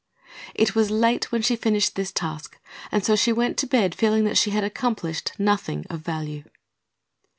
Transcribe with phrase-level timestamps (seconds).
[0.55, 2.57] It was late when she finished this task
[2.91, 6.43] and so she went to bed feeling that she had accomplished nothing of value.